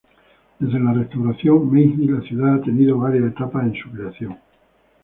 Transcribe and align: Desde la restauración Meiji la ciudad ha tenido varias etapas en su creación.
Desde 0.57 0.79
la 0.79 0.93
restauración 0.93 1.71
Meiji 1.71 2.07
la 2.07 2.21
ciudad 2.21 2.55
ha 2.55 2.61
tenido 2.61 2.97
varias 2.97 3.25
etapas 3.31 3.67
en 3.67 3.75
su 3.75 3.91
creación. 3.91 4.35